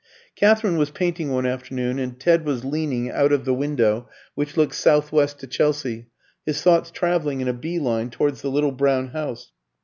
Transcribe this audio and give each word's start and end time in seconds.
Katherine 0.35 0.77
was 0.77 0.89
painting 0.89 1.29
one 1.31 1.45
afternoon, 1.45 1.99
and 1.99 2.19
Ted 2.19 2.43
was 2.43 2.65
leaning 2.65 3.11
out 3.11 3.31
of 3.31 3.45
the 3.45 3.53
window, 3.53 4.09
which 4.33 4.57
looked 4.57 4.73
south 4.73 5.11
west 5.11 5.37
to 5.41 5.45
Chelsea, 5.45 6.07
his 6.43 6.59
thoughts 6.63 6.89
travelling 6.89 7.39
in 7.39 7.47
a 7.47 7.53
bee 7.53 7.77
line 7.77 8.09
towards 8.09 8.41
the 8.41 8.49
little 8.49 8.71
brown 8.71 9.09
house. 9.09 9.51